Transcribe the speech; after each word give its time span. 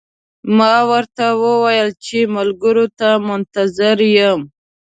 ما 0.57 0.75
ورته 0.91 1.25
وویل 1.43 1.89
چې 2.05 2.17
ملګرو 2.35 2.85
ته 2.99 3.09
منتظر 3.27 3.97
یم. 4.17 4.39